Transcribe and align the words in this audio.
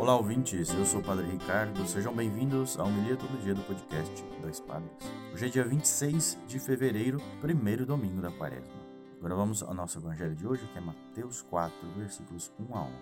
Olá, 0.00 0.16
ouvintes. 0.16 0.70
Eu 0.70 0.86
sou 0.86 1.00
o 1.00 1.04
Padre 1.04 1.26
Ricardo. 1.26 1.86
Sejam 1.86 2.14
bem-vindos 2.14 2.78
ao 2.78 2.86
Homilia 2.86 3.18
Todo 3.18 3.38
Dia 3.42 3.54
do 3.54 3.60
podcast 3.60 4.24
Dois 4.40 4.58
Padres. 4.58 4.90
Hoje 5.30 5.44
é 5.44 5.48
dia 5.50 5.62
26 5.62 6.38
de 6.46 6.58
fevereiro, 6.58 7.18
primeiro 7.42 7.84
domingo 7.84 8.22
da 8.22 8.30
quaresma. 8.30 8.72
Agora 9.18 9.34
vamos 9.34 9.62
ao 9.62 9.74
nosso 9.74 9.98
evangelho 9.98 10.34
de 10.34 10.46
hoje, 10.46 10.66
que 10.72 10.78
é 10.78 10.80
Mateus 10.80 11.42
4, 11.42 11.76
versículos 11.98 12.50
1 12.58 12.74
a 12.74 12.82
11. 12.82 12.94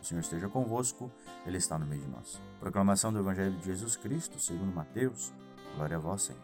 O 0.00 0.04
Senhor 0.04 0.20
esteja 0.20 0.48
convosco, 0.48 1.10
Ele 1.44 1.56
está 1.56 1.76
no 1.76 1.84
meio 1.84 2.02
de 2.02 2.08
nós. 2.08 2.40
Proclamação 2.60 3.12
do 3.12 3.18
Evangelho 3.18 3.56
de 3.56 3.64
Jesus 3.64 3.96
Cristo, 3.96 4.38
segundo 4.38 4.72
Mateus. 4.72 5.32
Glória 5.74 5.96
a 5.96 6.00
vós, 6.00 6.22
Senhor. 6.22 6.40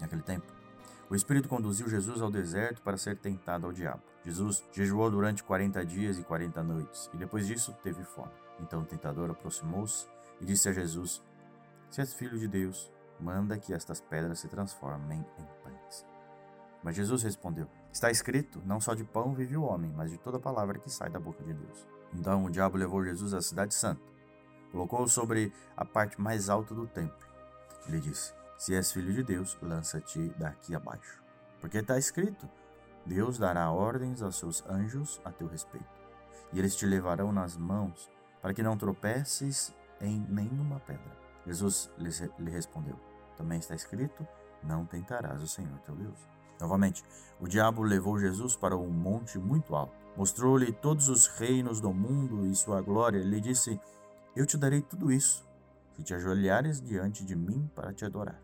Naquele 0.00 0.22
tempo, 0.22 0.46
o 1.10 1.16
Espírito 1.16 1.48
conduziu 1.48 1.88
Jesus 1.88 2.22
ao 2.22 2.30
deserto 2.30 2.80
para 2.82 2.96
ser 2.96 3.18
tentado 3.18 3.66
ao 3.66 3.72
diabo. 3.72 4.02
Jesus 4.24 4.62
jejuou 4.72 5.10
durante 5.10 5.42
40 5.42 5.84
dias 5.84 6.20
e 6.20 6.22
40 6.22 6.62
noites, 6.62 7.10
e 7.12 7.16
depois 7.16 7.48
disso 7.48 7.76
teve 7.82 8.04
fome. 8.04 8.43
Então 8.60 8.82
o 8.82 8.86
tentador 8.86 9.30
aproximou-se 9.30 10.06
e 10.40 10.44
disse 10.44 10.68
a 10.68 10.72
Jesus: 10.72 11.22
Se 11.90 12.00
és 12.00 12.14
filho 12.14 12.38
de 12.38 12.48
Deus, 12.48 12.92
manda 13.20 13.58
que 13.58 13.72
estas 13.72 14.00
pedras 14.00 14.40
se 14.40 14.48
transformem 14.48 15.24
em 15.38 15.44
pães. 15.62 16.06
Mas 16.82 16.96
Jesus 16.96 17.22
respondeu: 17.22 17.66
Está 17.92 18.10
escrito: 18.10 18.60
Não 18.64 18.80
só 18.80 18.94
de 18.94 19.04
pão 19.04 19.34
vive 19.34 19.56
o 19.56 19.62
homem, 19.62 19.92
mas 19.94 20.10
de 20.10 20.18
toda 20.18 20.38
palavra 20.38 20.78
que 20.78 20.90
sai 20.90 21.10
da 21.10 21.18
boca 21.18 21.42
de 21.42 21.54
Deus. 21.54 21.86
Então 22.12 22.44
o 22.44 22.50
diabo 22.50 22.76
levou 22.76 23.04
Jesus 23.04 23.34
à 23.34 23.40
cidade 23.40 23.74
santa, 23.74 24.02
colocou-o 24.70 25.08
sobre 25.08 25.52
a 25.76 25.84
parte 25.84 26.20
mais 26.20 26.48
alta 26.48 26.74
do 26.74 26.86
templo. 26.86 27.26
Ele 27.86 28.00
disse: 28.00 28.32
Se 28.58 28.74
és 28.74 28.92
filho 28.92 29.12
de 29.12 29.22
Deus, 29.22 29.58
lança-te 29.62 30.28
daqui 30.38 30.74
abaixo. 30.74 31.22
Porque 31.60 31.78
está 31.78 31.98
escrito: 31.98 32.48
Deus 33.06 33.38
dará 33.38 33.70
ordens 33.70 34.22
aos 34.22 34.36
seus 34.36 34.64
anjos 34.66 35.20
a 35.24 35.30
teu 35.30 35.46
respeito, 35.46 35.86
e 36.52 36.58
eles 36.58 36.76
te 36.76 36.86
levarão 36.86 37.32
nas 37.32 37.56
mãos 37.56 38.10
para 38.44 38.52
que 38.52 38.62
não 38.62 38.76
tropeces 38.76 39.74
em 40.02 40.20
nenhuma 40.28 40.78
pedra. 40.80 41.16
Jesus 41.46 41.90
lhe 41.96 42.50
respondeu: 42.50 43.00
Também 43.38 43.58
está 43.58 43.74
escrito: 43.74 44.28
Não 44.62 44.84
tentarás 44.84 45.42
o 45.42 45.48
Senhor 45.48 45.78
teu 45.78 45.96
Deus. 45.96 46.18
Novamente, 46.60 47.02
o 47.40 47.48
diabo 47.48 47.82
levou 47.82 48.18
Jesus 48.18 48.54
para 48.54 48.76
um 48.76 48.90
monte 48.90 49.38
muito 49.38 49.74
alto. 49.74 49.94
Mostrou-lhe 50.14 50.74
todos 50.74 51.08
os 51.08 51.26
reinos 51.26 51.80
do 51.80 51.90
mundo 51.90 52.44
e 52.44 52.54
sua 52.54 52.82
glória. 52.82 53.16
Ele 53.16 53.40
disse: 53.40 53.80
Eu 54.36 54.44
te 54.44 54.58
darei 54.58 54.82
tudo 54.82 55.10
isso, 55.10 55.42
se 55.96 56.02
te 56.02 56.12
ajoelhares 56.12 56.82
diante 56.82 57.24
de 57.24 57.34
mim 57.34 57.70
para 57.74 57.94
te 57.94 58.04
adorar. 58.04 58.38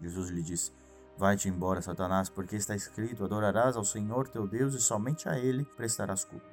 Jesus 0.00 0.30
lhe 0.30 0.44
disse: 0.44 0.70
Vai-te 1.18 1.48
embora, 1.48 1.82
Satanás, 1.82 2.28
porque 2.28 2.54
está 2.54 2.76
escrito: 2.76 3.24
Adorarás 3.24 3.76
ao 3.76 3.84
Senhor 3.84 4.28
teu 4.28 4.46
Deus 4.46 4.74
e 4.74 4.80
somente 4.80 5.28
a 5.28 5.36
ele 5.36 5.64
prestarás 5.64 6.24
culto. 6.24 6.46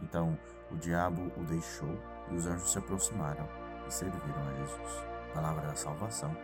Então 0.00 0.38
o 0.70 0.76
diabo 0.76 1.32
o 1.36 1.44
deixou 1.44 1.98
e 2.30 2.34
os 2.34 2.46
anjos 2.46 2.72
se 2.72 2.78
aproximaram 2.78 3.48
e 3.86 3.92
serviram 3.92 4.48
a 4.48 4.54
Jesus. 4.54 5.04
Palavra 5.32 5.66
da 5.66 5.74
salvação. 5.74 6.36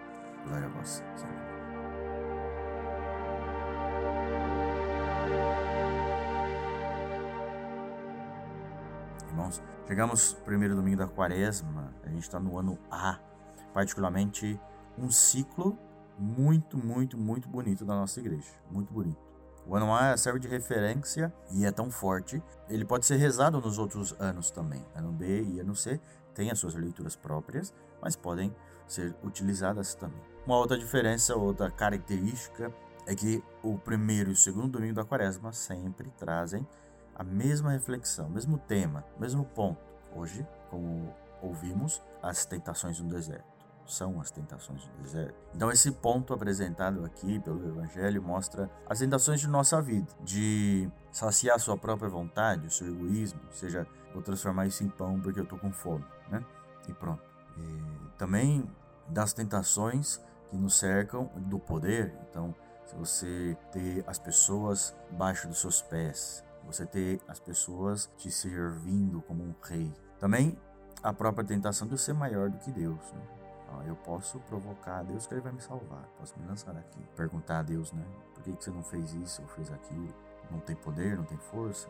Glória 0.46 0.66
a 0.66 0.70
vós, 0.70 1.02
Senhor. 1.16 1.52
Irmãos, 9.28 9.62
chegamos 9.86 10.34
primeiro 10.44 10.76
domingo 10.76 10.98
da 10.98 11.06
quaresma, 11.06 11.92
a 12.02 12.08
gente 12.08 12.22
está 12.22 12.38
no 12.38 12.58
ano 12.58 12.78
A, 12.90 13.18
particularmente 13.72 14.60
um 14.98 15.10
ciclo 15.10 15.78
muito, 16.18 16.76
muito, 16.76 17.16
muito 17.16 17.48
bonito 17.48 17.84
da 17.84 17.94
nossa 17.94 18.20
igreja. 18.20 18.52
Muito 18.70 18.92
bonito. 18.92 19.31
O 19.66 19.76
ano 19.76 19.94
A 19.94 20.16
serve 20.16 20.40
de 20.40 20.48
referência 20.48 21.32
e 21.50 21.64
é 21.64 21.70
tão 21.70 21.90
forte. 21.90 22.42
Ele 22.68 22.84
pode 22.84 23.06
ser 23.06 23.16
rezado 23.16 23.60
nos 23.60 23.78
outros 23.78 24.14
anos 24.18 24.50
também. 24.50 24.84
Ano 24.94 25.12
B 25.12 25.42
e 25.42 25.60
ano 25.60 25.74
C 25.74 26.00
têm 26.34 26.50
as 26.50 26.58
suas 26.58 26.74
leituras 26.74 27.14
próprias, 27.14 27.72
mas 28.00 28.16
podem 28.16 28.54
ser 28.86 29.14
utilizadas 29.22 29.94
também. 29.94 30.20
Uma 30.44 30.56
outra 30.56 30.76
diferença, 30.76 31.36
outra 31.36 31.70
característica 31.70 32.72
é 33.06 33.14
que 33.14 33.42
o 33.62 33.78
primeiro 33.78 34.30
e 34.30 34.32
o 34.32 34.36
segundo 34.36 34.68
domingo 34.68 34.94
da 34.94 35.04
quaresma 35.04 35.52
sempre 35.52 36.10
trazem 36.18 36.66
a 37.14 37.22
mesma 37.22 37.70
reflexão, 37.70 38.28
mesmo 38.28 38.58
tema, 38.58 39.04
mesmo 39.18 39.44
ponto. 39.44 39.80
Hoje, 40.14 40.46
como 40.70 41.14
ouvimos, 41.40 42.02
as 42.22 42.44
tentações 42.44 42.98
no 43.00 43.08
deserto 43.08 43.61
são 43.92 44.20
as 44.20 44.30
tentações 44.30 44.84
do 44.86 45.02
deserto. 45.02 45.34
Então, 45.54 45.70
esse 45.70 45.90
ponto 45.90 46.32
apresentado 46.32 47.04
aqui 47.04 47.38
pelo 47.40 47.66
Evangelho 47.68 48.22
mostra 48.22 48.70
as 48.88 48.98
tentações 48.98 49.40
de 49.40 49.48
nossa 49.48 49.80
vida, 49.80 50.12
de 50.20 50.90
saciar 51.10 51.58
sua 51.60 51.76
própria 51.76 52.08
vontade, 52.08 52.66
o 52.66 52.70
seu 52.70 52.88
egoísmo, 52.88 53.40
ou 53.46 53.52
seja, 53.52 53.86
vou 54.12 54.22
transformar 54.22 54.66
isso 54.66 54.82
em 54.82 54.88
pão 54.88 55.20
porque 55.20 55.40
eu 55.40 55.44
estou 55.44 55.58
com 55.58 55.70
fome, 55.72 56.04
né? 56.30 56.44
E 56.88 56.92
pronto. 56.92 57.22
E 57.56 58.16
também 58.16 58.68
das 59.08 59.32
tentações 59.32 60.20
que 60.48 60.56
nos 60.56 60.78
cercam 60.78 61.30
do 61.36 61.58
poder. 61.58 62.14
Então, 62.28 62.54
se 62.86 62.94
você 62.96 63.56
ter 63.70 64.04
as 64.06 64.18
pessoas 64.18 64.94
baixo 65.10 65.48
dos 65.48 65.60
seus 65.60 65.80
pés, 65.82 66.44
você 66.64 66.86
ter 66.86 67.20
as 67.28 67.40
pessoas 67.40 68.10
te 68.16 68.30
servindo 68.30 69.22
como 69.22 69.42
um 69.42 69.54
rei. 69.62 69.92
Também 70.18 70.56
a 71.02 71.12
própria 71.12 71.44
tentação 71.44 71.88
de 71.88 71.98
ser 71.98 72.12
maior 72.12 72.48
do 72.48 72.58
que 72.58 72.70
Deus. 72.70 73.12
Né? 73.12 73.22
Eu 73.86 73.96
posso 73.96 74.38
provocar 74.40 74.98
a 74.98 75.02
Deus 75.02 75.26
que 75.26 75.34
Ele 75.34 75.40
vai 75.40 75.52
me 75.52 75.60
salvar. 75.60 76.04
Posso 76.18 76.38
me 76.38 76.46
lançar 76.46 76.72
daqui. 76.72 77.00
Perguntar 77.16 77.60
a 77.60 77.62
Deus, 77.62 77.92
né? 77.92 78.04
Por 78.34 78.42
que, 78.42 78.52
que 78.52 78.64
você 78.64 78.70
não 78.70 78.82
fez 78.82 79.12
isso 79.14 79.42
ou 79.42 79.48
fez 79.48 79.70
aquilo? 79.72 80.08
Não 80.50 80.60
tem 80.60 80.76
poder, 80.76 81.16
não 81.16 81.24
tem 81.24 81.38
força? 81.38 81.88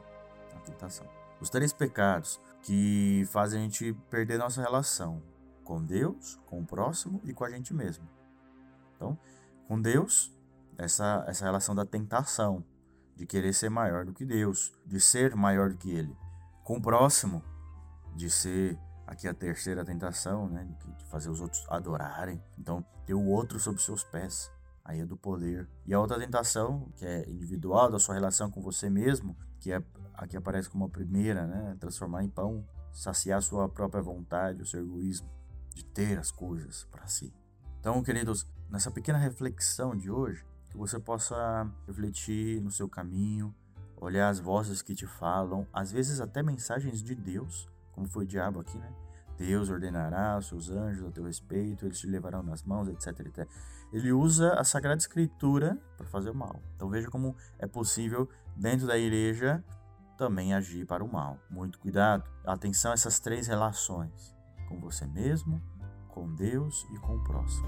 A 0.54 0.60
tentação. 0.60 1.06
Os 1.40 1.50
três 1.50 1.72
pecados 1.72 2.40
que 2.62 3.24
fazem 3.30 3.60
a 3.60 3.62
gente 3.62 3.92
perder 4.08 4.38
nossa 4.38 4.60
relação 4.60 5.22
com 5.64 5.82
Deus, 5.82 6.38
com 6.46 6.60
o 6.60 6.66
próximo 6.66 7.20
e 7.24 7.32
com 7.32 7.44
a 7.44 7.50
gente 7.50 7.74
mesmo. 7.74 8.08
Então, 8.94 9.18
com 9.66 9.80
Deus, 9.80 10.32
essa, 10.78 11.24
essa 11.26 11.44
relação 11.44 11.74
da 11.74 11.84
tentação, 11.84 12.64
de 13.16 13.26
querer 13.26 13.52
ser 13.52 13.68
maior 13.68 14.04
do 14.04 14.12
que 14.12 14.24
Deus, 14.24 14.72
de 14.86 15.00
ser 15.00 15.34
maior 15.34 15.70
do 15.70 15.76
que 15.76 15.90
Ele. 15.90 16.16
Com 16.64 16.76
o 16.76 16.82
próximo, 16.82 17.42
de 18.14 18.30
ser 18.30 18.78
Aqui 19.06 19.28
a 19.28 19.34
terceira 19.34 19.84
tentação, 19.84 20.48
né, 20.48 20.64
de 20.98 21.04
fazer 21.06 21.28
os 21.28 21.40
outros 21.40 21.64
adorarem. 21.68 22.42
Então, 22.58 22.84
ter 23.04 23.14
o 23.14 23.24
outro 23.24 23.58
sob 23.58 23.80
seus 23.80 24.04
pés, 24.04 24.50
aí 24.84 25.00
é 25.00 25.06
do 25.06 25.16
poder. 25.16 25.68
E 25.86 25.92
a 25.92 26.00
outra 26.00 26.18
tentação, 26.18 26.88
que 26.96 27.04
é 27.04 27.28
individual, 27.28 27.90
da 27.90 27.98
sua 27.98 28.14
relação 28.14 28.50
com 28.50 28.62
você 28.62 28.88
mesmo, 28.88 29.36
que 29.60 29.72
é 29.72 29.82
aqui 30.14 30.36
aparece 30.36 30.68
como 30.68 30.84
a 30.84 30.88
primeira, 30.88 31.46
né, 31.46 31.76
transformar 31.80 32.22
em 32.22 32.28
pão, 32.28 32.64
saciar 32.92 33.42
sua 33.42 33.68
própria 33.68 34.02
vontade, 34.02 34.62
o 34.62 34.66
seu 34.66 34.80
egoísmo, 34.80 35.28
de 35.74 35.84
ter 35.84 36.18
as 36.18 36.30
coisas 36.30 36.84
para 36.84 37.06
si. 37.06 37.32
Então, 37.80 38.02
queridos, 38.02 38.46
nessa 38.70 38.90
pequena 38.90 39.18
reflexão 39.18 39.96
de 39.96 40.10
hoje, 40.10 40.44
que 40.70 40.76
você 40.76 40.98
possa 40.98 41.70
refletir 41.86 42.60
no 42.62 42.70
seu 42.70 42.88
caminho, 42.88 43.54
olhar 43.96 44.28
as 44.28 44.38
vozes 44.38 44.82
que 44.82 44.94
te 44.94 45.06
falam, 45.06 45.66
às 45.72 45.90
vezes 45.92 46.20
até 46.20 46.42
mensagens 46.42 47.02
de 47.02 47.14
Deus, 47.14 47.68
como 47.92 48.08
foi 48.08 48.24
o 48.24 48.26
diabo 48.26 48.60
aqui, 48.60 48.76
né? 48.78 48.92
Deus 49.36 49.70
ordenará 49.70 50.34
aos 50.34 50.46
seus 50.46 50.70
anjos 50.70 51.06
a 51.06 51.10
teu 51.10 51.24
respeito, 51.24 51.84
eles 51.84 51.98
te 51.98 52.06
levarão 52.06 52.42
nas 52.42 52.62
mãos, 52.62 52.88
etc, 52.88 53.26
etc. 53.26 53.48
Ele 53.92 54.12
usa 54.12 54.54
a 54.54 54.64
Sagrada 54.64 54.98
Escritura 54.98 55.78
para 55.96 56.06
fazer 56.06 56.30
o 56.30 56.34
mal. 56.34 56.62
Então 56.76 56.88
veja 56.88 57.08
como 57.08 57.36
é 57.58 57.66
possível, 57.66 58.28
dentro 58.56 58.86
da 58.86 58.96
igreja, 58.96 59.64
também 60.16 60.54
agir 60.54 60.86
para 60.86 61.04
o 61.04 61.12
mal. 61.12 61.38
Muito 61.50 61.78
cuidado. 61.78 62.24
Atenção 62.44 62.92
a 62.92 62.94
essas 62.94 63.18
três 63.18 63.46
relações: 63.46 64.36
com 64.68 64.78
você 64.80 65.06
mesmo, 65.06 65.60
com 66.08 66.32
Deus 66.34 66.86
e 66.92 66.98
com 66.98 67.16
o 67.16 67.24
próximo. 67.24 67.66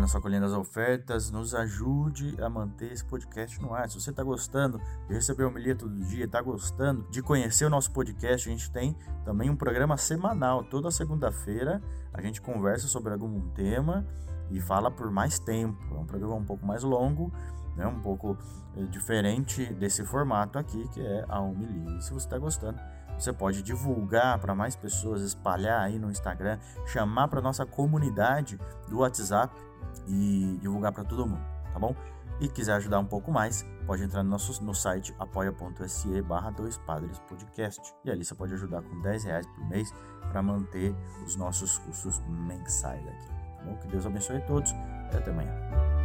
Na 0.00 0.06
sua 0.06 0.20
colhendo 0.20 0.44
as 0.44 0.52
ofertas, 0.52 1.30
nos 1.30 1.54
ajude 1.54 2.36
a 2.42 2.50
manter 2.50 2.92
esse 2.92 3.04
podcast 3.04 3.60
no 3.62 3.72
ar. 3.72 3.88
Se 3.88 3.98
você 3.98 4.10
está 4.10 4.22
gostando 4.22 4.78
de 5.08 5.14
receber 5.14 5.44
homilia 5.44 5.74
todo 5.74 5.94
dia, 6.04 6.26
está 6.26 6.40
gostando 6.42 7.06
de 7.10 7.22
conhecer 7.22 7.64
o 7.64 7.70
nosso 7.70 7.90
podcast, 7.92 8.46
a 8.46 8.52
gente 8.52 8.70
tem 8.70 8.94
também 9.24 9.48
um 9.48 9.56
programa 9.56 9.96
semanal. 9.96 10.62
Toda 10.64 10.90
segunda-feira 10.90 11.82
a 12.12 12.20
gente 12.20 12.42
conversa 12.42 12.88
sobre 12.88 13.12
algum 13.14 13.48
tema 13.50 14.06
e 14.50 14.60
fala 14.60 14.90
por 14.90 15.10
mais 15.10 15.38
tempo. 15.38 15.78
É 15.94 15.98
um 15.98 16.04
programa 16.04 16.34
um 16.34 16.44
pouco 16.44 16.66
mais 16.66 16.82
longo, 16.82 17.32
né? 17.74 17.86
um 17.86 18.00
pouco 18.00 18.36
eh, 18.76 18.82
diferente 18.84 19.72
desse 19.74 20.04
formato 20.04 20.58
aqui, 20.58 20.86
que 20.88 21.00
é 21.00 21.24
a 21.26 21.40
homilia. 21.40 22.00
Se 22.02 22.12
você 22.12 22.26
está 22.26 22.38
gostando, 22.38 22.78
você 23.18 23.32
pode 23.32 23.62
divulgar 23.62 24.38
para 24.38 24.54
mais 24.54 24.76
pessoas, 24.76 25.22
espalhar 25.22 25.80
aí 25.80 25.98
no 25.98 26.10
Instagram, 26.10 26.58
chamar 26.84 27.28
para 27.28 27.40
nossa 27.40 27.64
comunidade 27.64 28.58
do 28.88 28.98
WhatsApp 28.98 29.54
e 30.06 30.58
divulgar 30.60 30.92
para 30.92 31.04
todo 31.04 31.26
mundo, 31.26 31.42
tá 31.72 31.78
bom? 31.78 31.94
E 32.40 32.48
quiser 32.48 32.74
ajudar 32.74 32.98
um 32.98 33.06
pouco 33.06 33.32
mais, 33.32 33.64
pode 33.86 34.02
entrar 34.02 34.22
no 34.22 34.30
nosso 34.30 34.62
no 34.62 34.74
site 34.74 35.14
apoia.se 35.18 36.20
barra 36.22 36.50
dois 36.50 36.76
padres 36.78 37.18
podcast. 37.20 37.94
E 38.04 38.10
ali 38.10 38.24
você 38.24 38.34
pode 38.34 38.52
ajudar 38.52 38.82
com 38.82 39.00
10 39.00 39.24
reais 39.24 39.46
por 39.46 39.68
mês 39.68 39.90
para 40.30 40.42
manter 40.42 40.94
os 41.24 41.36
nossos 41.36 41.78
cursos 41.78 42.20
mensais 42.28 43.06
aqui. 43.06 43.28
Tá 43.28 43.64
bom? 43.64 43.76
Que 43.76 43.88
Deus 43.88 44.04
abençoe 44.04 44.36
a 44.36 44.40
todos 44.42 44.70
e 44.70 45.16
até 45.16 45.30
amanhã. 45.30 45.95